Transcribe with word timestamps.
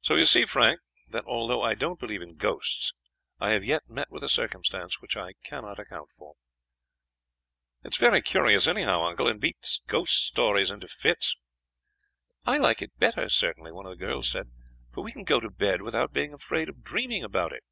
"So 0.00 0.16
you 0.16 0.24
see, 0.24 0.44
Frank, 0.44 0.80
that 1.06 1.24
although 1.24 1.62
I 1.62 1.74
don't 1.76 2.00
believe 2.00 2.20
in 2.20 2.34
ghosts, 2.34 2.92
I 3.38 3.50
have 3.50 3.62
yet 3.62 3.88
met 3.88 4.10
with 4.10 4.24
a 4.24 4.28
circumstance 4.28 5.00
which 5.00 5.16
I 5.16 5.34
cannot 5.44 5.78
account 5.78 6.10
for." 6.18 6.34
"It 7.84 7.92
is 7.94 7.96
very 7.96 8.22
curious 8.22 8.66
anyhow, 8.66 9.02
uncle, 9.04 9.28
and 9.28 9.40
beats 9.40 9.80
ghost 9.86 10.16
stories 10.26 10.72
into 10.72 10.88
fits." 10.88 11.36
"I 12.44 12.58
like 12.58 12.82
it 12.82 12.98
better, 12.98 13.28
certainly," 13.28 13.70
one 13.70 13.86
of 13.86 13.90
the 13.96 14.04
girls 14.04 14.32
said, 14.32 14.50
"for 14.92 15.04
we 15.04 15.12
can 15.12 15.22
go 15.22 15.38
to 15.38 15.48
bed 15.48 15.80
without 15.80 16.12
being 16.12 16.32
afraid 16.34 16.68
of 16.68 16.82
dreaming 16.82 17.22
about 17.22 17.52
it." 17.52 17.62